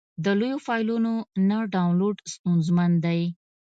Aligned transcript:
د 0.23 0.25
لویو 0.39 0.63
فایلونو 0.65 1.13
نه 1.49 1.57
ډاونلوډ 1.73 2.17
ستونزمن 2.33 2.91
دی. 3.05 3.21